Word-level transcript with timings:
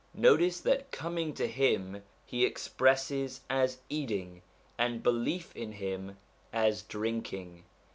Notice 0.15 0.61
that' 0.61 0.89
coming 0.91 1.31
to 1.35 1.45
him' 1.47 2.01
he 2.25 2.43
expresses 2.43 3.41
as 3.51 3.77
eating, 3.87 4.41
and' 4.75 5.03
belief 5.03 5.55
in 5.55 5.73
him' 5.73 6.17
as 6.51 6.81
drinking. 6.81 7.65